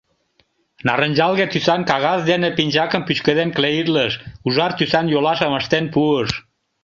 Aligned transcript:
Нарынчалге 0.87 1.45
тӱсан 1.49 1.81
кагаз 1.89 2.19
дене 2.31 2.49
пинчакым 2.57 3.01
пӱчкеден 3.07 3.49
клеитлыш, 3.55 4.13
ужар 4.47 4.71
тӱсан 4.77 5.05
йолашым 5.13 5.53
ыштен 5.59 5.85
пуыш. 5.93 6.29